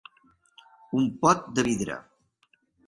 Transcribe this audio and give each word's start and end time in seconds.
Un 1.01 1.07
pot 1.27 1.47
de 1.59 1.69
vidre. 1.71 2.03